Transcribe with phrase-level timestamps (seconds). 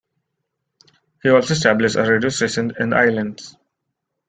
[1.21, 3.55] He also established a radio station in the islands.